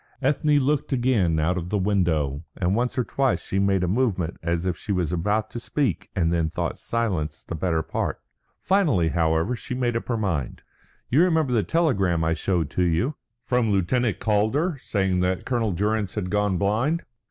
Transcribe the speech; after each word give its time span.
Ethne 0.19 0.57
looked 0.57 0.91
again 0.91 1.39
out 1.39 1.59
of 1.59 1.69
the 1.69 1.77
window, 1.77 2.43
and 2.57 2.73
once 2.75 2.97
or 2.97 3.03
twice 3.03 3.45
she 3.45 3.59
made 3.59 3.83
a 3.83 3.87
movement 3.87 4.35
as 4.41 4.65
if 4.65 4.75
she 4.75 4.91
was 4.91 5.13
about 5.13 5.51
to 5.51 5.59
speak 5.59 6.09
and 6.15 6.33
then 6.33 6.49
thought 6.49 6.79
silence 6.79 7.43
the 7.43 7.53
better 7.53 7.83
part. 7.83 8.19
Finally, 8.63 9.09
however, 9.09 9.55
she 9.55 9.75
made 9.75 9.95
up 9.95 10.07
her 10.07 10.17
mind. 10.17 10.63
"You 11.11 11.21
remember 11.21 11.53
the 11.53 11.61
telegram 11.61 12.23
I 12.23 12.33
showed 12.33 12.71
to 12.71 12.83
you?" 12.83 13.13
"From 13.43 13.69
Lieutenant 13.69 14.17
Calder, 14.17 14.79
saying 14.81 15.19
that 15.19 15.45
Colonel 15.45 15.71
Durrance 15.71 16.15
had 16.15 16.31
gone 16.31 16.57
blind?" 16.57 17.03